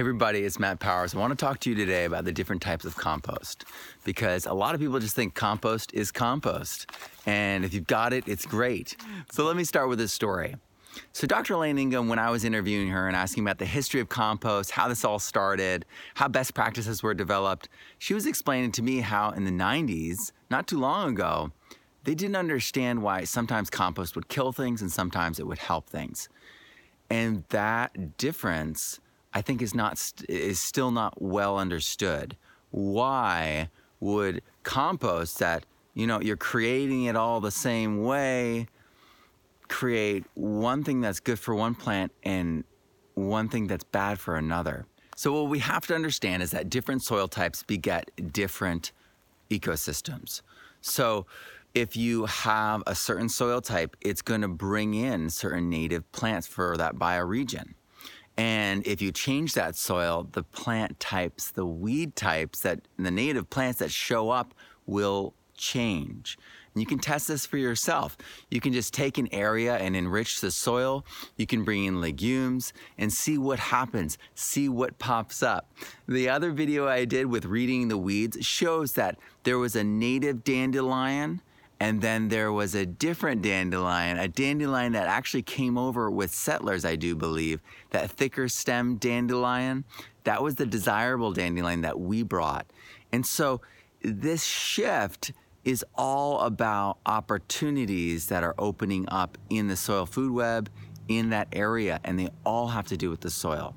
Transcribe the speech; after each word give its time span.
Hey 0.00 0.02
everybody, 0.02 0.44
it's 0.44 0.58
Matt 0.58 0.80
Powers. 0.80 1.14
I 1.14 1.18
want 1.18 1.38
to 1.38 1.44
talk 1.44 1.60
to 1.60 1.68
you 1.68 1.76
today 1.76 2.06
about 2.06 2.24
the 2.24 2.32
different 2.32 2.62
types 2.62 2.86
of 2.86 2.96
compost 2.96 3.66
because 4.02 4.46
a 4.46 4.54
lot 4.54 4.74
of 4.74 4.80
people 4.80 4.98
just 4.98 5.14
think 5.14 5.34
compost 5.34 5.92
is 5.92 6.10
compost. 6.10 6.90
And 7.26 7.66
if 7.66 7.74
you've 7.74 7.86
got 7.86 8.14
it, 8.14 8.26
it's 8.26 8.46
great. 8.46 8.96
So 9.30 9.44
let 9.44 9.56
me 9.56 9.64
start 9.64 9.90
with 9.90 9.98
this 9.98 10.10
story. 10.10 10.56
So 11.12 11.26
Dr. 11.26 11.52
Elaine 11.52 11.76
Ingham, 11.76 12.08
when 12.08 12.18
I 12.18 12.30
was 12.30 12.46
interviewing 12.46 12.88
her 12.88 13.08
and 13.08 13.14
asking 13.14 13.44
about 13.44 13.58
the 13.58 13.66
history 13.66 14.00
of 14.00 14.08
compost, 14.08 14.70
how 14.70 14.88
this 14.88 15.04
all 15.04 15.18
started, 15.18 15.84
how 16.14 16.28
best 16.28 16.54
practices 16.54 17.02
were 17.02 17.12
developed, 17.12 17.68
she 17.98 18.14
was 18.14 18.24
explaining 18.24 18.72
to 18.72 18.82
me 18.82 19.00
how 19.00 19.32
in 19.32 19.44
the 19.44 19.50
90s, 19.50 20.32
not 20.48 20.66
too 20.66 20.80
long 20.80 21.10
ago, 21.10 21.52
they 22.04 22.14
didn't 22.14 22.36
understand 22.36 23.02
why 23.02 23.24
sometimes 23.24 23.68
compost 23.68 24.16
would 24.16 24.28
kill 24.28 24.50
things 24.50 24.80
and 24.80 24.90
sometimes 24.90 25.38
it 25.38 25.46
would 25.46 25.58
help 25.58 25.90
things. 25.90 26.30
And 27.10 27.44
that 27.50 28.16
difference, 28.16 28.98
I 29.32 29.42
think, 29.42 29.62
is 29.62 29.74
not 29.74 30.00
is 30.28 30.60
still 30.60 30.90
not 30.90 31.20
well 31.20 31.58
understood. 31.58 32.36
Why 32.70 33.68
would 34.00 34.42
compost 34.62 35.38
that 35.38 35.66
you 35.94 36.06
know 36.06 36.20
you're 36.20 36.36
creating 36.36 37.04
it 37.04 37.16
all 37.16 37.40
the 37.40 37.50
same 37.50 38.02
way 38.02 38.66
create 39.70 40.24
one 40.34 40.82
thing 40.84 41.00
that's 41.00 41.20
good 41.20 41.38
for 41.38 41.54
one 41.54 41.74
plant 41.74 42.12
and 42.24 42.64
one 43.14 43.48
thing 43.48 43.68
that's 43.68 43.84
bad 43.84 44.18
for 44.18 44.36
another? 44.36 44.84
So 45.16 45.32
what 45.32 45.50
we 45.50 45.60
have 45.60 45.86
to 45.86 45.94
understand 45.94 46.42
is 46.42 46.50
that 46.50 46.68
different 46.68 47.02
soil 47.02 47.28
types 47.28 47.62
beget 47.62 48.10
different 48.32 48.92
ecosystems. 49.50 50.42
So 50.80 51.26
if 51.74 51.96
you 51.96 52.26
have 52.26 52.82
a 52.86 52.94
certain 52.94 53.28
soil 53.28 53.60
type, 53.60 53.96
it's 54.00 54.22
going 54.22 54.40
to 54.40 54.48
bring 54.48 54.94
in 54.94 55.30
certain 55.30 55.70
native 55.70 56.10
plants 56.12 56.46
for 56.46 56.76
that 56.76 56.96
bioregion. 56.96 57.74
And 58.40 58.86
if 58.86 59.02
you 59.02 59.12
change 59.12 59.52
that 59.52 59.76
soil, 59.76 60.26
the 60.32 60.42
plant 60.42 60.98
types, 60.98 61.50
the 61.50 61.66
weed 61.66 62.16
types 62.16 62.60
that 62.60 62.80
the 62.96 63.10
native 63.10 63.50
plants 63.50 63.80
that 63.80 63.90
show 63.90 64.30
up 64.30 64.54
will 64.86 65.34
change. 65.58 66.38
And 66.72 66.80
you 66.80 66.86
can 66.86 67.00
test 67.00 67.28
this 67.28 67.44
for 67.44 67.58
yourself. 67.58 68.16
You 68.50 68.58
can 68.58 68.72
just 68.72 68.94
take 68.94 69.18
an 69.18 69.28
area 69.30 69.76
and 69.76 69.94
enrich 69.94 70.40
the 70.40 70.50
soil. 70.50 71.04
You 71.36 71.46
can 71.46 71.64
bring 71.64 71.84
in 71.84 72.00
legumes 72.00 72.72
and 72.96 73.12
see 73.12 73.36
what 73.36 73.58
happens, 73.58 74.16
see 74.34 74.70
what 74.70 74.98
pops 74.98 75.42
up. 75.42 75.70
The 76.08 76.30
other 76.30 76.50
video 76.50 76.88
I 76.88 77.04
did 77.04 77.26
with 77.26 77.44
reading 77.44 77.88
the 77.88 77.98
weeds 77.98 78.38
shows 78.46 78.94
that 78.94 79.18
there 79.42 79.58
was 79.58 79.76
a 79.76 79.84
native 79.84 80.44
dandelion 80.44 81.42
and 81.80 82.02
then 82.02 82.28
there 82.28 82.52
was 82.52 82.74
a 82.74 82.84
different 82.84 83.40
dandelion, 83.40 84.18
a 84.18 84.28
dandelion 84.28 84.92
that 84.92 85.08
actually 85.08 85.42
came 85.42 85.78
over 85.78 86.10
with 86.10 86.30
settlers, 86.30 86.84
I 86.84 86.94
do 86.94 87.16
believe, 87.16 87.62
that 87.90 88.10
thicker 88.10 88.48
stem 88.48 88.96
dandelion. 88.96 89.84
That 90.24 90.42
was 90.42 90.56
the 90.56 90.66
desirable 90.66 91.32
dandelion 91.32 91.80
that 91.80 91.98
we 91.98 92.22
brought. 92.22 92.66
And 93.12 93.24
so 93.24 93.62
this 94.02 94.44
shift 94.44 95.32
is 95.64 95.84
all 95.94 96.40
about 96.40 96.98
opportunities 97.06 98.26
that 98.26 98.44
are 98.44 98.54
opening 98.58 99.08
up 99.08 99.38
in 99.48 99.68
the 99.68 99.76
soil 99.76 100.04
food 100.04 100.32
web 100.32 100.68
in 101.08 101.30
that 101.30 101.48
area, 101.52 101.98
and 102.04 102.18
they 102.18 102.28
all 102.44 102.68
have 102.68 102.86
to 102.86 102.96
do 102.96 103.10
with 103.10 103.20
the 103.20 103.30
soil. 103.30 103.74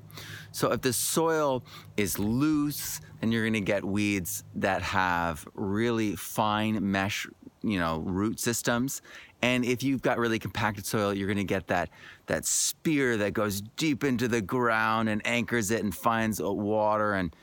So 0.52 0.70
if 0.70 0.82
the 0.82 0.92
soil 0.92 1.64
is 1.96 2.18
loose, 2.18 3.00
then 3.20 3.32
you're 3.32 3.44
gonna 3.44 3.60
get 3.60 3.84
weeds 3.84 4.44
that 4.54 4.82
have 4.82 5.48
really 5.54 6.14
fine 6.14 6.78
mesh 6.92 7.26
you 7.64 7.78
know, 7.78 7.98
root 7.98 8.38
systems. 8.38 9.02
And 9.42 9.64
if 9.64 9.82
you've 9.82 10.02
got 10.02 10.18
really 10.18 10.38
compacted 10.38 10.86
soil, 10.86 11.12
you're 11.12 11.26
going 11.26 11.36
to 11.36 11.44
get 11.44 11.66
that 11.68 11.90
that 12.26 12.46
spear 12.46 13.16
that 13.18 13.34
goes 13.34 13.60
deep 13.76 14.04
into 14.04 14.28
the 14.28 14.40
ground 14.40 15.08
and 15.08 15.20
anchors 15.26 15.70
it 15.70 15.82
and 15.82 15.94
finds 15.94 16.40
uh, 16.40 16.50
water 16.50 17.14
and 17.14 17.34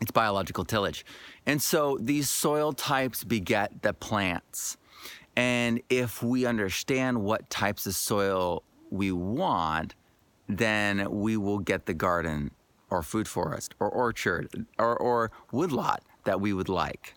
it's 0.00 0.10
biological 0.10 0.64
tillage. 0.64 1.04
And 1.46 1.60
so 1.62 1.98
these 2.00 2.28
soil 2.28 2.72
types 2.72 3.24
beget 3.24 3.82
the 3.82 3.92
plants. 3.92 4.76
And 5.36 5.80
if 5.88 6.22
we 6.22 6.44
understand 6.44 7.22
what 7.22 7.48
types 7.50 7.86
of 7.86 7.94
soil 7.94 8.62
we 8.90 9.12
want, 9.12 9.94
then 10.48 11.10
we 11.10 11.36
will 11.36 11.58
get 11.58 11.86
the 11.86 11.94
garden 11.94 12.50
or 12.90 13.02
food 13.02 13.26
forest 13.26 13.74
or 13.80 13.88
orchard 13.88 14.66
or, 14.78 14.96
or 14.96 15.30
woodlot 15.50 16.02
that 16.24 16.40
we 16.40 16.52
would 16.52 16.68
like. 16.68 17.14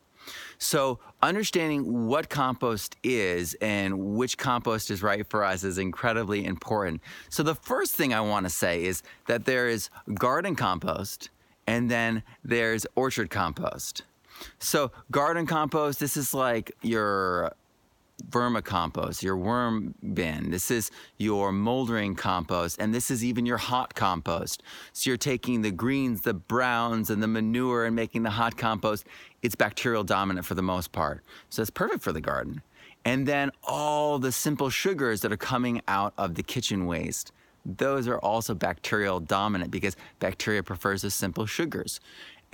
So, 0.58 1.00
understanding 1.22 2.08
what 2.08 2.30
compost 2.30 2.96
is 3.04 3.56
and 3.62 4.16
which 4.16 4.38
compost 4.38 4.90
is 4.92 5.04
right 5.04 5.28
for 5.28 5.44
us 5.44 5.64
is 5.64 5.78
incredibly 5.78 6.46
important. 6.46 7.02
So, 7.30 7.44
the 7.44 7.56
first 7.56 7.96
thing 7.96 8.14
I 8.14 8.22
want 8.22 8.46
to 8.46 8.50
say 8.50 8.84
is 8.84 9.04
that 9.28 9.46
there 9.46 9.68
is 9.68 9.90
garden 10.14 10.56
compost 10.56 11.30
and 11.68 11.90
then 11.90 12.24
there's 12.44 12.86
orchard 12.96 13.30
compost. 13.30 14.04
So, 14.60 14.92
garden 15.12 15.46
compost, 15.46 16.00
this 16.00 16.18
is 16.18 16.34
like 16.34 16.72
your 16.82 17.54
vermicompost, 18.30 19.22
your 19.22 19.38
worm 19.38 19.94
bin. 20.14 20.50
This 20.52 20.72
is 20.72 20.92
your 21.18 21.52
moldering 21.52 22.16
compost, 22.16 22.78
and 22.80 22.94
this 22.94 23.12
is 23.12 23.24
even 23.24 23.46
your 23.46 23.58
hot 23.58 23.96
compost. 23.96 24.64
So 24.94 25.10
you're 25.10 25.18
taking 25.18 25.62
the 25.62 25.72
greens, 25.72 26.22
the 26.22 26.34
browns, 26.34 27.10
and 27.10 27.22
the 27.22 27.28
manure 27.28 27.86
and 27.86 27.96
making 27.96 28.24
the 28.24 28.32
hot 28.32 28.58
compost. 28.58 29.06
It's 29.42 29.56
bacterial 29.56 30.04
dominant 30.04 30.46
for 30.46 30.56
the 30.56 30.62
most 30.62 30.92
part. 30.92 31.24
So 31.50 31.62
it's 31.62 31.72
perfect 31.72 32.04
for 32.04 32.12
the 32.12 32.22
garden. 32.22 32.62
And 33.04 33.28
then 33.28 33.52
all 33.64 34.18
the 34.18 34.32
simple 34.32 34.70
sugars 34.70 35.22
that 35.22 35.32
are 35.32 35.38
coming 35.38 35.82
out 35.88 36.14
of 36.18 36.36
the 36.36 36.44
kitchen 36.44 36.86
waste. 36.88 37.32
Those 37.66 38.08
are 38.08 38.20
also 38.20 38.54
bacterial 38.54 39.20
dominant 39.20 39.72
because 39.72 39.96
bacteria 40.20 40.62
prefers 40.62 41.02
the 41.02 41.10
simple 41.10 41.46
sugars. 41.48 42.00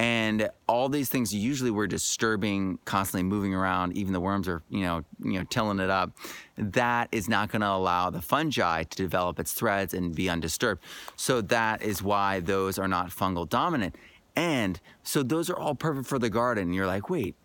And 0.02 0.50
all 0.66 0.90
these 0.90 1.10
things 1.10 1.32
usually 1.32 1.70
we're 1.70 1.86
disturbing, 1.86 2.80
constantly 2.86 3.22
moving 3.22 3.54
around. 3.54 3.96
Even 3.96 4.14
the 4.14 4.20
worms 4.20 4.48
are, 4.48 4.64
you 4.68 4.82
know, 4.82 5.04
you 5.24 5.34
know, 5.34 5.44
tilling 5.44 5.80
it 5.80 5.92
up. 5.92 6.18
That 6.58 7.08
is 7.12 7.30
not 7.30 7.52
going 7.52 7.62
to 7.62 7.70
allow 7.70 8.10
the 8.10 8.20
fungi 8.20 8.82
to 8.82 8.98
develop 8.98 9.40
its 9.40 9.54
threads 9.54 9.94
and 9.94 10.16
be 10.16 10.28
undisturbed. 10.28 10.82
So 11.16 11.40
that 11.42 11.84
is 11.84 12.02
why 12.02 12.40
those 12.40 12.80
are 12.80 12.88
not 12.88 13.12
fungal 13.12 13.48
dominant. 13.48 13.96
And 14.36 14.80
so 15.04 15.22
those 15.22 15.52
are 15.52 15.56
all 15.56 15.76
perfect 15.76 16.08
for 16.08 16.18
the 16.18 16.32
garden. 16.32 16.74
You're 16.74 16.88
like, 16.88 17.12
wait, 17.12 17.36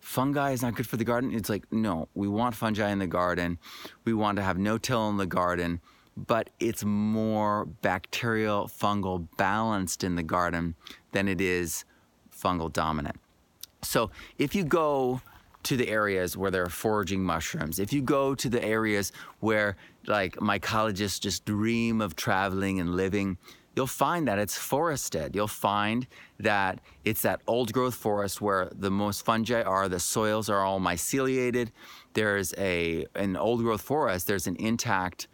fungi 0.00 0.50
is 0.50 0.62
not 0.62 0.74
good 0.74 0.88
for 0.88 0.96
the 0.96 1.04
garden. 1.04 1.32
It's 1.32 1.48
like, 1.48 1.72
no, 1.72 2.08
we 2.16 2.26
want 2.26 2.56
fungi 2.56 2.90
in 2.90 2.98
the 2.98 3.06
garden. 3.06 3.60
We 4.04 4.12
want 4.12 4.38
to 4.38 4.42
have 4.42 4.58
no 4.58 4.76
till 4.76 5.08
in 5.08 5.18
the 5.18 5.26
garden 5.26 5.80
but 6.16 6.50
it's 6.60 6.84
more 6.84 7.66
bacterial 7.82 8.68
fungal 8.68 9.26
balanced 9.36 10.02
in 10.02 10.16
the 10.16 10.22
garden 10.22 10.74
than 11.12 11.28
it 11.28 11.40
is 11.40 11.84
fungal 12.34 12.72
dominant. 12.72 13.16
So 13.82 14.10
if 14.38 14.54
you 14.54 14.64
go 14.64 15.20
to 15.64 15.76
the 15.76 15.88
areas 15.88 16.36
where 16.36 16.50
there 16.50 16.62
are 16.62 16.70
foraging 16.70 17.22
mushrooms, 17.22 17.78
if 17.78 17.92
you 17.92 18.00
go 18.00 18.34
to 18.34 18.48
the 18.48 18.62
areas 18.64 19.12
where 19.40 19.76
like 20.06 20.36
mycologists 20.36 21.20
just 21.20 21.44
dream 21.44 22.00
of 22.00 22.16
traveling 22.16 22.80
and 22.80 22.94
living, 22.94 23.36
you'll 23.74 23.86
find 23.86 24.26
that 24.26 24.38
it's 24.38 24.56
forested. 24.56 25.34
You'll 25.34 25.48
find 25.48 26.06
that 26.40 26.80
it's 27.04 27.22
that 27.22 27.42
old 27.46 27.72
growth 27.72 27.94
forest 27.94 28.40
where 28.40 28.70
the 28.72 28.90
most 28.90 29.24
fungi 29.24 29.62
are, 29.62 29.88
the 29.88 30.00
soils 30.00 30.48
are 30.48 30.62
all 30.62 30.80
myceliated. 30.80 31.68
There's 32.14 32.54
a 32.56 33.06
an 33.14 33.36
old 33.36 33.60
growth 33.60 33.82
forest, 33.82 34.26
there's 34.26 34.46
an 34.46 34.56
intact 34.56 35.28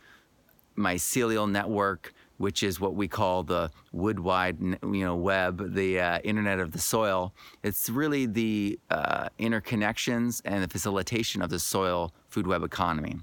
mycelial 0.76 1.50
network, 1.50 2.14
which 2.38 2.62
is 2.62 2.80
what 2.80 2.94
we 2.94 3.08
call 3.08 3.42
the 3.42 3.70
wood 3.92 4.20
wide 4.20 4.58
you 4.60 5.04
know 5.04 5.16
web, 5.16 5.74
the 5.74 6.00
uh, 6.00 6.18
internet 6.20 6.58
of 6.58 6.72
the 6.72 6.78
soil. 6.78 7.32
It's 7.62 7.88
really 7.88 8.26
the 8.26 8.78
uh, 8.90 9.28
interconnections 9.38 10.42
and 10.44 10.62
the 10.62 10.68
facilitation 10.68 11.42
of 11.42 11.50
the 11.50 11.58
soil 11.58 12.12
food 12.28 12.46
web 12.46 12.62
economy. 12.62 13.16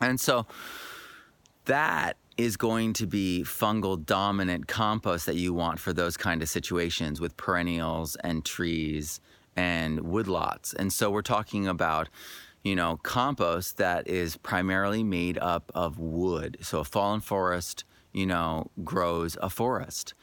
And 0.00 0.20
so 0.20 0.46
that 1.64 2.16
is 2.36 2.56
going 2.56 2.92
to 2.92 3.06
be 3.06 3.42
fungal 3.44 4.04
dominant 4.04 4.68
compost 4.68 5.26
that 5.26 5.36
you 5.36 5.54
want 5.54 5.80
for 5.80 5.92
those 5.92 6.16
kind 6.16 6.42
of 6.42 6.48
situations 6.48 7.20
with 7.20 7.36
perennials 7.36 8.14
and 8.16 8.44
trees 8.44 9.20
and 9.56 10.00
woodlots. 10.00 10.74
And 10.74 10.92
so 10.92 11.10
we're 11.10 11.22
talking 11.22 11.66
about 11.66 12.08
you 12.66 12.74
know, 12.74 12.98
compost 13.04 13.76
that 13.76 14.08
is 14.08 14.36
primarily 14.38 15.04
made 15.04 15.38
up 15.38 15.70
of 15.72 16.00
wood. 16.00 16.56
So 16.62 16.80
a 16.80 16.84
fallen 16.84 17.20
forest, 17.20 17.84
you 18.12 18.26
know, 18.26 18.72
grows 18.82 19.38
a 19.40 19.48
forest. 19.48 20.14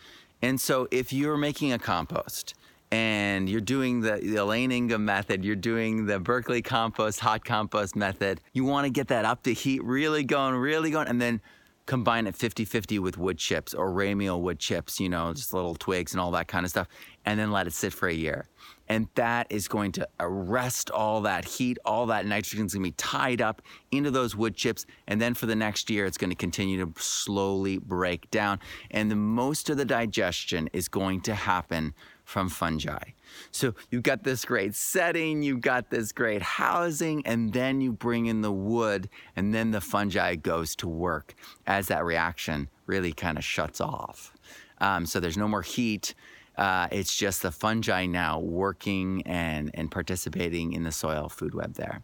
And 0.42 0.60
so 0.60 0.90
if 0.92 1.13
you're 1.13 1.38
making 1.38 1.72
a 1.72 1.80
compost 1.80 2.54
and 2.92 3.48
you're 3.48 3.62
doing 3.62 4.01
the, 4.01 4.18
the 4.18 4.36
Elaine 4.36 4.74
Ingham 4.74 5.06
method, 5.06 5.45
you're 5.45 5.56
doing 5.56 6.06
the 6.06 6.19
Berkeley 6.19 6.62
compost, 6.62 7.22
hot 7.22 7.45
compost 7.45 7.95
method, 7.95 8.42
you 8.51 8.66
want 8.66 8.84
to 8.88 8.89
get 8.89 9.07
that 9.07 9.24
up 9.24 9.44
to 9.44 9.54
heat 9.54 9.81
really 9.81 10.25
going, 10.25 10.56
really 10.56 10.92
going, 10.92 11.07
and 11.07 11.22
then 11.22 11.39
combine 11.86 12.28
it 12.28 12.36
50 12.36 12.66
50 12.66 13.00
with 13.00 13.18
wood 13.18 13.38
chips 13.38 13.74
or 13.74 13.89
ramial 13.89 14.42
wood 14.42 14.60
chips, 14.60 15.00
you 15.00 15.07
know, 15.07 15.31
just 15.34 15.54
little 15.54 15.75
twigs 15.75 16.12
and 16.12 16.19
all 16.19 16.31
that 16.31 16.50
kind 16.50 16.66
of 16.66 16.69
stuff, 16.72 16.89
and 17.24 17.39
then 17.39 17.51
let 17.51 17.68
it 17.68 17.74
sit 17.74 17.94
for 17.94 18.10
a 18.10 18.13
year. 18.13 18.50
And 18.88 19.07
that 19.15 19.47
is 19.50 19.68
going 19.68 19.94
to 19.94 20.07
arrest 20.19 20.89
all 20.91 21.21
that 21.21 21.45
heat, 21.45 21.77
all 21.85 22.06
that 22.07 22.25
nitrogen 22.25 22.65
is 22.65 22.74
going 22.74 22.83
to 22.83 22.89
be 22.89 22.95
tied 22.95 23.41
up 23.41 23.62
into 23.91 24.12
those 24.12 24.35
wood 24.35 24.56
chips. 24.56 24.85
And 25.07 25.21
then 25.21 25.33
for 25.33 25.45
the 25.45 25.56
next 25.56 25.89
year, 25.89 26.06
it's 26.06 26.18
going 26.18 26.30
to 26.31 26.35
continue 26.35 26.85
to 26.85 27.01
slowly 27.01 27.77
break 27.77 28.30
down. 28.30 28.59
And 28.91 29.09
the 29.09 29.15
most 29.15 29.69
of 29.69 29.77
the 29.77 29.85
digestion 29.85 30.69
is 30.74 30.88
going 30.88 31.21
to 31.21 31.33
happen 31.33 31.94
from 32.24 32.50
fungi. 32.50 33.12
So 33.51 33.74
you've 33.89 34.03
got 34.03 34.24
this 34.24 34.45
great 34.45 34.75
setting, 34.75 35.44
you've 35.44 35.62
got 35.62 35.89
this 35.89 36.12
great 36.12 36.41
housing, 36.41 37.25
and 37.25 37.51
then 37.51 37.81
you 37.81 37.91
bring 37.91 38.27
in 38.27 38.41
the 38.41 38.51
wood, 38.51 39.09
and 39.36 39.53
then 39.53 39.71
the 39.71 39.81
fungi 39.81 40.36
goes 40.36 40.75
to 40.77 40.88
work 40.88 41.36
as 41.68 41.88
that 41.88 42.06
reaction 42.06 42.69
really 42.86 43.13
kind 43.13 43.38
of 43.38 43.44
shuts 43.44 43.81
off. 43.81 44.33
Um, 44.79 45.06
so 45.06 45.19
there's 45.19 45.38
no 45.38 45.47
more 45.47 45.62
heat. 45.62 46.13
Uh, 46.57 46.88
it's 46.91 47.15
just 47.15 47.41
the 47.41 47.51
fungi 47.51 48.05
now 48.05 48.39
working 48.39 49.23
and, 49.25 49.71
and 49.73 49.89
participating 49.89 50.73
in 50.73 50.83
the 50.83 50.91
soil 50.91 51.29
food 51.29 51.53
web 51.53 51.73
there. 51.73 52.01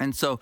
And 0.00 0.14
so 0.14 0.40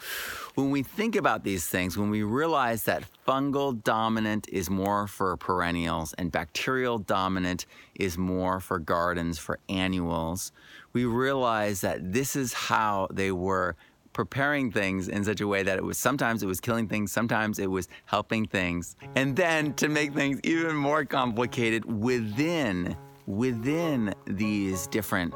when 0.55 0.71
we 0.71 0.83
think 0.83 1.15
about 1.15 1.45
these 1.45 1.67
things, 1.67 1.99
when 1.99 2.09
we 2.11 2.23
realize 2.23 2.85
that 2.85 3.05
fungal 3.27 3.83
dominant 3.83 4.49
is 4.49 4.71
more 4.71 5.07
for 5.07 5.37
perennials 5.37 6.15
and 6.15 6.33
bacterial 6.33 6.99
dominant 6.99 7.67
is 7.95 8.17
more 8.17 8.61
for 8.61 8.79
gardens, 8.79 9.39
for 9.39 9.59
annuals, 9.69 10.53
we 10.93 11.05
realize 11.05 11.83
that 11.83 12.13
this 12.13 12.35
is 12.35 12.53
how 12.55 13.09
they 13.13 13.31
were 13.31 13.77
preparing 14.13 14.71
things 14.71 15.09
in 15.09 15.25
such 15.25 15.41
a 15.41 15.47
way 15.47 15.63
that 15.63 15.79
it 15.79 15.85
was 15.85 15.99
sometimes 15.99 16.43
it 16.43 16.47
was 16.47 16.61
killing 16.61 16.87
things, 16.87 17.13
sometimes 17.13 17.59
it 17.59 17.71
was 17.71 17.89
helping 18.07 18.47
things. 18.47 18.97
And 19.17 19.37
then 19.37 19.75
to 19.75 19.89
make 19.89 20.13
things 20.15 20.41
even 20.45 20.77
more 20.77 21.05
complicated 21.05 21.85
within 21.85 22.97
within 23.27 24.15
these 24.27 24.87
different 24.87 25.35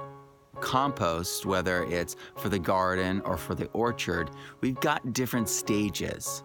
composts, 0.60 1.44
whether 1.44 1.84
it's 1.84 2.16
for 2.36 2.48
the 2.48 2.58
garden 2.58 3.20
or 3.24 3.36
for 3.36 3.54
the 3.54 3.66
orchard, 3.68 4.30
we've 4.60 4.80
got 4.80 5.12
different 5.12 5.48
stages. 5.48 6.42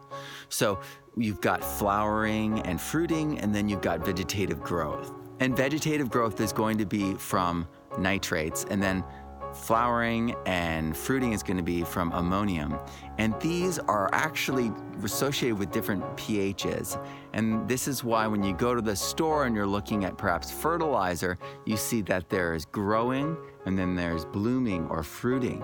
So 0.49 0.79
you've 1.15 1.41
got 1.41 1.63
flowering 1.63 2.59
and 2.61 2.79
fruiting, 2.79 3.39
and 3.39 3.53
then 3.53 3.69
you've 3.69 3.81
got 3.81 4.05
vegetative 4.05 4.61
growth. 4.61 5.13
And 5.39 5.55
vegetative 5.57 6.09
growth 6.09 6.39
is 6.39 6.53
going 6.53 6.77
to 6.77 6.85
be 6.85 7.13
from 7.15 7.67
nitrates, 7.97 8.65
and 8.69 8.81
then 8.81 9.03
flowering 9.53 10.35
and 10.45 10.95
fruiting 10.95 11.33
is 11.33 11.43
going 11.43 11.57
to 11.57 11.63
be 11.63 11.83
from 11.83 12.11
ammonium. 12.13 12.77
And 13.17 13.39
these 13.39 13.79
are 13.79 14.09
actually 14.13 14.71
associated 15.03 15.57
with 15.57 15.71
different 15.71 16.03
pHs. 16.17 17.03
And 17.33 17.67
this 17.67 17.87
is 17.87 18.03
why 18.03 18.27
when 18.27 18.43
you 18.43 18.53
go 18.53 18.75
to 18.75 18.81
the 18.81 18.95
store 18.95 19.45
and 19.45 19.55
you're 19.55 19.67
looking 19.67 20.05
at 20.05 20.17
perhaps 20.17 20.51
fertilizer, 20.51 21.37
you 21.65 21.77
see 21.77 22.01
that 22.03 22.29
there 22.29 22.53
is 22.53 22.65
growing 22.65 23.37
and 23.65 23.77
then 23.77 23.95
there's 23.95 24.25
blooming 24.25 24.87
or 24.87 25.03
fruiting. 25.03 25.63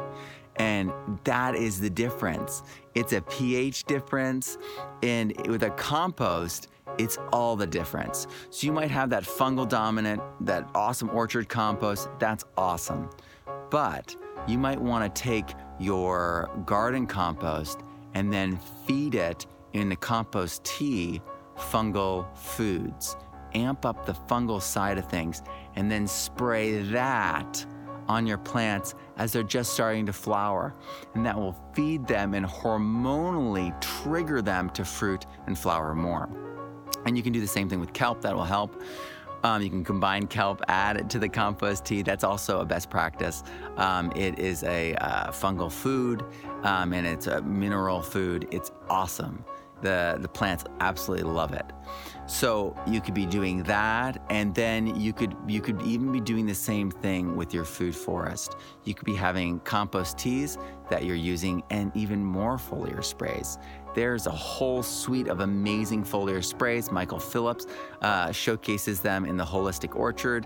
And 0.57 0.91
that 1.23 1.55
is 1.55 1.79
the 1.79 1.89
difference. 1.89 2.63
It's 2.95 3.13
a 3.13 3.21
pH 3.21 3.83
difference. 3.85 4.57
And 5.03 5.35
with 5.47 5.63
a 5.63 5.69
compost, 5.71 6.69
it's 6.97 7.17
all 7.31 7.55
the 7.55 7.67
difference. 7.67 8.27
So 8.49 8.65
you 8.65 8.73
might 8.73 8.91
have 8.91 9.09
that 9.11 9.23
fungal 9.23 9.67
dominant, 9.67 10.21
that 10.41 10.67
awesome 10.73 11.09
orchard 11.11 11.47
compost. 11.47 12.09
That's 12.19 12.43
awesome. 12.57 13.09
But 13.69 14.15
you 14.47 14.57
might 14.57 14.79
want 14.79 15.13
to 15.13 15.21
take 15.21 15.53
your 15.79 16.49
garden 16.65 17.05
compost 17.05 17.81
and 18.13 18.31
then 18.31 18.57
feed 18.85 19.15
it 19.15 19.45
in 19.73 19.89
the 19.89 19.95
compost 19.95 20.63
tea 20.63 21.21
fungal 21.57 22.25
foods. 22.35 23.15
Amp 23.53 23.85
up 23.85 24.05
the 24.05 24.13
fungal 24.13 24.61
side 24.61 24.97
of 24.97 25.09
things 25.09 25.41
and 25.75 25.91
then 25.91 26.07
spray 26.07 26.81
that 26.81 27.65
on 28.07 28.25
your 28.25 28.38
plants 28.38 28.95
as 29.17 29.33
they're 29.33 29.44
just 29.44 29.73
starting 29.73 30.05
to 30.05 30.13
flower. 30.13 30.73
And 31.13 31.25
that 31.25 31.35
will 31.35 31.55
feed 31.73 32.07
them 32.07 32.33
and 32.33 32.45
hormonally 32.45 33.79
trigger 33.81 34.41
them 34.41 34.69
to 34.71 34.85
fruit 34.85 35.25
and 35.45 35.57
flower 35.57 35.94
more. 35.94 36.29
And 37.05 37.17
you 37.17 37.23
can 37.23 37.33
do 37.33 37.41
the 37.41 37.47
same 37.47 37.69
thing 37.69 37.79
with 37.79 37.94
kelp, 37.94 38.21
that 38.21 38.35
will 38.35 38.44
help. 38.44 38.81
Um, 39.43 39.61
you 39.61 39.69
can 39.69 39.83
combine 39.83 40.27
kelp, 40.27 40.61
add 40.67 40.97
it 40.97 41.09
to 41.11 41.19
the 41.19 41.29
compost 41.29 41.85
tea. 41.85 42.01
That's 42.01 42.23
also 42.23 42.59
a 42.59 42.65
best 42.65 42.89
practice. 42.89 43.43
Um, 43.77 44.11
it 44.15 44.39
is 44.39 44.63
a 44.63 44.95
uh, 44.95 45.31
fungal 45.31 45.71
food 45.71 46.23
um, 46.63 46.93
and 46.93 47.05
it's 47.05 47.27
a 47.27 47.41
mineral 47.41 48.01
food. 48.01 48.47
It's 48.51 48.71
awesome. 48.89 49.43
The, 49.81 50.18
the 50.19 50.27
plants 50.27 50.65
absolutely 50.79 51.31
love 51.31 51.53
it. 51.53 51.65
So 52.25 52.75
you 52.85 53.00
could 53.00 53.13
be 53.13 53.25
doing 53.25 53.63
that, 53.63 54.21
and 54.29 54.53
then 54.53 55.00
you 55.00 55.13
could 55.13 55.33
you 55.47 55.62
could 55.62 55.81
even 55.83 56.12
be 56.12 56.19
doing 56.19 56.45
the 56.45 56.56
same 56.56 56.91
thing 56.91 57.38
with 57.38 57.53
your 57.53 57.63
food 57.63 57.95
forest. 57.95 58.57
You 58.83 58.94
could 58.94 59.06
be 59.06 59.15
having 59.15 59.59
compost 59.62 60.18
teas 60.18 60.57
that 60.89 61.06
you're 61.06 61.15
using, 61.15 61.63
and 61.69 61.91
even 61.95 62.24
more 62.25 62.57
foliar 62.57 63.03
sprays. 63.03 63.57
There's 63.95 64.27
a 64.27 64.31
whole 64.31 64.83
suite 64.83 65.27
of 65.27 65.39
amazing 65.39 66.03
foliar 66.03 66.44
sprays. 66.44 66.91
Michael 66.91 67.19
Phillips 67.19 67.65
uh, 68.01 68.31
showcases 68.31 69.00
them 69.00 69.23
in 69.23 69.38
the 69.38 69.45
Holistic 69.45 69.95
Orchard. 69.95 70.45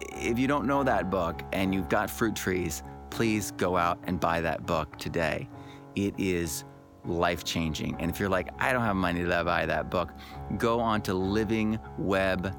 If 0.00 0.38
you 0.38 0.46
don't 0.46 0.66
know 0.66 0.82
that 0.84 1.10
book 1.10 1.42
and 1.52 1.74
you've 1.74 1.88
got 1.88 2.08
fruit 2.08 2.34
trees, 2.34 2.82
please 3.10 3.50
go 3.52 3.76
out 3.76 3.98
and 4.04 4.18
buy 4.18 4.40
that 4.40 4.64
book 4.64 4.96
today. 4.98 5.48
It 5.94 6.14
is 6.18 6.64
life 7.04 7.44
changing. 7.44 7.96
And 7.98 8.10
if 8.10 8.18
you're 8.18 8.28
like, 8.28 8.48
I 8.58 8.72
don't 8.72 8.82
have 8.82 8.96
money 8.96 9.24
to 9.24 9.44
buy 9.44 9.66
that 9.66 9.90
book, 9.90 10.12
go 10.58 10.80
on 10.80 11.02
to 11.02 11.14
Living 11.14 11.78
Web 11.98 12.54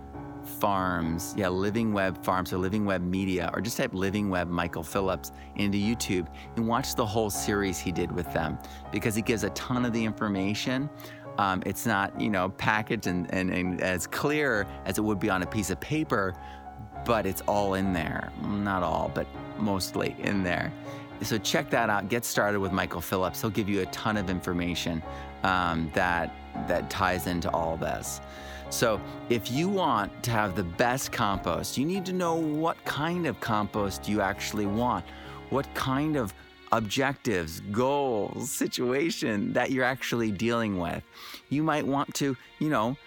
Farms. 0.60 1.34
Yeah, 1.36 1.50
Living 1.50 1.92
Web 1.92 2.24
Farms 2.24 2.54
or 2.54 2.58
Living 2.58 2.86
Web 2.86 3.02
Media, 3.02 3.50
or 3.54 3.62
just 3.62 3.78
type 3.78 3.94
Living 3.94 4.30
Web 4.30 4.48
Michael 4.48 4.84
Phillips 4.84 5.32
into 5.56 5.78
YouTube 5.78 6.28
and 6.56 6.68
watch 6.68 6.96
the 6.96 7.06
whole 7.06 7.30
series 7.30 7.80
he 7.80 7.92
did 7.92 8.12
with 8.12 8.32
them 8.34 8.58
because 8.92 9.16
he 9.16 9.22
gives 9.22 9.44
a 9.44 9.50
ton 9.52 9.86
of 9.86 9.94
the 9.94 10.04
information. 10.04 10.90
Um, 11.38 11.62
it's 11.66 11.86
not, 11.86 12.20
you 12.20 12.30
know, 12.30 12.50
packaged 12.50 13.08
and, 13.08 13.32
and, 13.34 13.50
and 13.50 13.82
as 13.82 14.08
clear 14.08 14.68
as 14.86 14.98
it 14.98 15.02
would 15.02 15.20
be 15.20 15.30
on 15.30 15.42
a 15.42 15.48
piece 15.48 15.70
of 15.70 15.80
paper, 15.82 16.34
but 17.06 17.26
it's 17.26 17.42
all 17.42 17.74
in 17.74 17.92
there. 17.92 18.32
Not 18.42 18.84
all, 18.84 19.12
but 19.14 19.28
mostly 19.58 20.16
in 20.20 20.44
there. 20.44 20.72
So 21.22 21.38
check 21.38 21.70
that 21.72 21.90
out. 21.90 22.10
Get 22.10 22.26
started 22.26 22.60
with 22.60 22.72
Michael 22.72 23.02
Phillips. 23.02 23.42
He'll 23.42 23.50
give 23.50 23.70
you 23.70 23.82
a 23.82 23.86
ton 23.88 24.18
of 24.18 24.30
information 24.30 25.02
um, 25.44 25.92
that 25.94 26.34
that 26.68 26.90
ties 26.90 27.28
into 27.28 27.50
all 27.52 27.78
this. 27.78 28.22
So, 28.70 29.00
if 29.30 29.52
you 29.52 29.70
want 29.70 30.24
to 30.24 30.32
have 30.32 30.56
the 30.56 30.64
best 30.64 31.12
compost, 31.12 31.78
you 31.78 31.86
need 31.86 32.06
to 32.08 32.14
know 32.14 32.36
what 32.36 32.84
kind 32.84 33.28
of 33.28 33.40
compost 33.40 34.10
you 34.10 34.22
actually 34.22 34.66
want, 34.66 35.06
what 35.50 35.72
kind 35.76 36.16
of 36.16 36.34
objectives, 36.72 37.60
goals, 37.72 38.50
situation 38.50 39.54
that 39.54 39.72
you're 39.72 39.86
actually 39.86 40.32
dealing 40.32 40.80
with. 40.80 41.04
You 41.50 41.64
might 41.64 41.86
want 41.86 42.14
to, 42.16 42.36
you 42.60 42.70
know, 42.70 42.98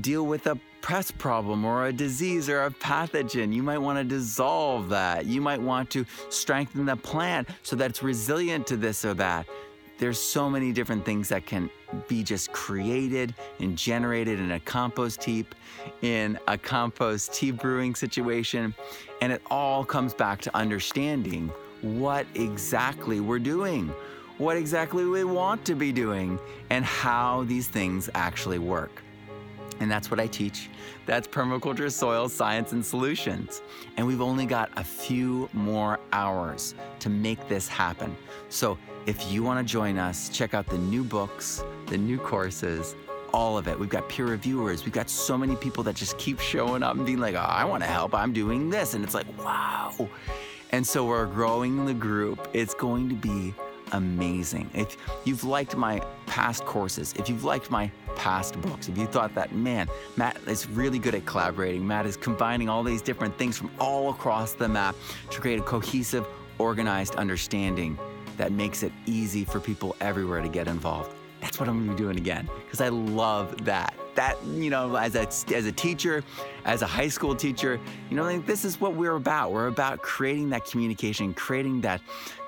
deal 0.00 0.26
with 0.26 0.46
a 0.46 0.58
pest 0.82 1.18
problem 1.18 1.64
or 1.64 1.86
a 1.86 1.92
disease 1.92 2.48
or 2.48 2.64
a 2.64 2.70
pathogen. 2.70 3.52
You 3.52 3.62
might 3.62 3.78
want 3.78 3.98
to 3.98 4.04
dissolve 4.04 4.88
that. 4.90 5.26
You 5.26 5.40
might 5.40 5.60
want 5.60 5.90
to 5.90 6.04
strengthen 6.28 6.86
the 6.86 6.96
plant 6.96 7.48
so 7.62 7.76
that 7.76 7.90
it's 7.90 8.02
resilient 8.02 8.66
to 8.68 8.76
this 8.76 9.04
or 9.04 9.14
that. 9.14 9.46
There's 9.98 10.18
so 10.18 10.48
many 10.48 10.72
different 10.72 11.04
things 11.04 11.28
that 11.30 11.44
can 11.44 11.68
be 12.06 12.22
just 12.22 12.52
created 12.52 13.34
and 13.58 13.76
generated 13.76 14.38
in 14.38 14.52
a 14.52 14.60
compost 14.60 15.24
heap, 15.24 15.54
in 16.02 16.38
a 16.46 16.56
compost 16.56 17.34
tea 17.34 17.50
brewing 17.50 17.96
situation. 17.96 18.74
And 19.20 19.32
it 19.32 19.42
all 19.50 19.84
comes 19.84 20.14
back 20.14 20.40
to 20.42 20.56
understanding 20.56 21.50
what 21.82 22.26
exactly 22.34 23.18
we're 23.18 23.40
doing, 23.40 23.92
what 24.38 24.56
exactly 24.56 25.04
we 25.04 25.24
want 25.24 25.64
to 25.64 25.74
be 25.74 25.90
doing, 25.90 26.38
and 26.70 26.84
how 26.84 27.42
these 27.44 27.66
things 27.66 28.08
actually 28.14 28.58
work. 28.58 29.02
And 29.80 29.90
that's 29.90 30.10
what 30.10 30.18
I 30.18 30.26
teach. 30.26 30.68
That's 31.06 31.28
permaculture, 31.28 31.90
soil 31.92 32.28
science, 32.28 32.72
and 32.72 32.84
solutions. 32.84 33.62
And 33.96 34.06
we've 34.06 34.20
only 34.20 34.46
got 34.46 34.70
a 34.76 34.84
few 34.84 35.48
more 35.52 36.00
hours 36.12 36.74
to 37.00 37.08
make 37.08 37.48
this 37.48 37.68
happen. 37.68 38.16
So 38.48 38.76
if 39.06 39.30
you 39.30 39.42
want 39.42 39.66
to 39.66 39.72
join 39.72 39.98
us, 39.98 40.28
check 40.28 40.54
out 40.54 40.66
the 40.66 40.78
new 40.78 41.04
books, 41.04 41.62
the 41.86 41.96
new 41.96 42.18
courses, 42.18 42.94
all 43.32 43.56
of 43.56 43.68
it. 43.68 43.78
We've 43.78 43.88
got 43.88 44.08
peer 44.08 44.26
reviewers. 44.26 44.84
We've 44.84 44.92
got 44.92 45.08
so 45.08 45.38
many 45.38 45.54
people 45.56 45.82
that 45.84 45.94
just 45.94 46.18
keep 46.18 46.40
showing 46.40 46.82
up 46.82 46.96
and 46.96 47.06
being 47.06 47.18
like, 47.18 47.34
oh, 47.34 47.38
I 47.38 47.64
want 47.64 47.82
to 47.82 47.88
help. 47.88 48.14
I'm 48.14 48.32
doing 48.32 48.70
this. 48.70 48.94
And 48.94 49.04
it's 49.04 49.14
like, 49.14 49.26
wow. 49.38 50.08
And 50.70 50.86
so 50.86 51.06
we're 51.06 51.26
growing 51.26 51.86
the 51.86 51.94
group. 51.94 52.48
It's 52.52 52.74
going 52.74 53.08
to 53.08 53.14
be 53.14 53.54
amazing. 53.92 54.70
If 54.74 54.96
you've 55.24 55.44
liked 55.44 55.76
my 55.76 56.00
past 56.26 56.64
courses, 56.64 57.14
if 57.18 57.28
you've 57.28 57.44
liked 57.44 57.70
my 57.70 57.90
past 58.16 58.60
books, 58.60 58.88
if 58.88 58.96
you 58.96 59.06
thought 59.06 59.34
that, 59.34 59.52
man, 59.52 59.88
Matt 60.16 60.38
is 60.46 60.68
really 60.68 60.98
good 60.98 61.14
at 61.14 61.26
collaborating, 61.26 61.86
Matt 61.86 62.06
is 62.06 62.16
combining 62.16 62.68
all 62.68 62.82
these 62.82 63.02
different 63.02 63.36
things 63.38 63.58
from 63.58 63.70
all 63.78 64.10
across 64.10 64.52
the 64.52 64.68
map 64.68 64.94
to 65.30 65.40
create 65.40 65.58
a 65.58 65.62
cohesive, 65.62 66.26
organized 66.58 67.16
understanding 67.16 67.98
that 68.36 68.52
makes 68.52 68.82
it 68.82 68.92
easy 69.06 69.44
for 69.44 69.60
people 69.60 69.96
everywhere 70.00 70.40
to 70.40 70.48
get 70.48 70.68
involved. 70.68 71.14
That's 71.40 71.60
what 71.60 71.68
I'm 71.68 71.78
gonna 71.78 71.92
be 71.92 72.02
doing 72.02 72.16
again 72.16 72.48
because 72.64 72.80
I 72.80 72.88
love 72.88 73.64
that. 73.64 73.94
That, 74.14 74.36
you 74.44 74.68
know, 74.68 74.96
as 74.96 75.14
a, 75.14 75.28
as 75.54 75.66
a 75.66 75.72
teacher, 75.72 76.24
as 76.64 76.82
a 76.82 76.86
high 76.86 77.08
school 77.08 77.36
teacher, 77.36 77.78
you 78.10 78.16
know, 78.16 78.24
like 78.24 78.46
this 78.46 78.64
is 78.64 78.80
what 78.80 78.94
we're 78.94 79.14
about. 79.14 79.52
We're 79.52 79.68
about 79.68 80.02
creating 80.02 80.50
that 80.50 80.64
communication, 80.64 81.34
creating 81.34 81.82
that, 81.82 82.00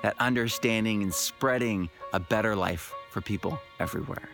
that 0.03 0.15
understanding, 0.19 1.01
and 1.01 1.13
spreading 1.13 1.89
a 2.11 2.19
better 2.19 2.55
life 2.57 2.93
for 3.09 3.21
people 3.21 3.57
everywhere. 3.79 4.29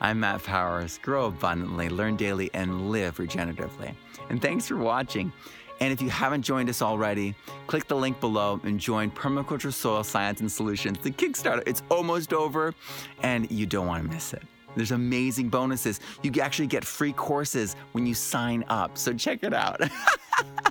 I'm 0.00 0.20
Matt 0.20 0.42
Powers. 0.42 0.98
Grow 1.02 1.26
abundantly, 1.26 1.88
learn 1.88 2.16
daily, 2.16 2.50
and 2.52 2.90
live 2.90 3.16
regeneratively. 3.16 3.94
And 4.28 4.42
thanks 4.42 4.68
for 4.68 4.76
watching. 4.76 5.32
And 5.80 5.92
if 5.92 6.02
you 6.02 6.10
haven't 6.10 6.42
joined 6.42 6.68
us 6.68 6.82
already, 6.82 7.34
click 7.66 7.86
the 7.86 7.96
link 7.96 8.20
below 8.20 8.60
and 8.64 8.80
join 8.80 9.10
Permaculture 9.10 9.72
Soil 9.72 10.02
Science 10.02 10.40
and 10.40 10.50
Solutions, 10.50 10.98
the 10.98 11.10
Kickstarter. 11.10 11.62
It's 11.66 11.82
almost 11.88 12.32
over, 12.32 12.74
and 13.22 13.50
you 13.50 13.66
don't 13.66 13.86
want 13.86 14.02
to 14.02 14.08
miss 14.08 14.32
it. 14.32 14.42
There's 14.76 14.92
amazing 14.92 15.48
bonuses. 15.48 16.00
You 16.22 16.32
actually 16.40 16.68
get 16.68 16.84
free 16.84 17.12
courses 17.12 17.74
when 17.92 18.06
you 18.06 18.14
sign 18.14 18.64
up. 18.68 18.98
So 18.98 19.12
check 19.12 19.42
it 19.42 19.54
out. 19.54 19.80